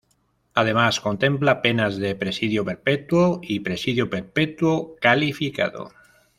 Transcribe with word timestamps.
Además 0.55 0.99
contempla 0.99 1.61
penas 1.61 1.97
de 1.99 2.15
"Presidio 2.15 2.65
Perpetuo" 2.65 3.37
y 3.43 3.59
"Presidio 3.59 4.09
Perpetuo 4.09 4.95
Calificado". 4.99 5.91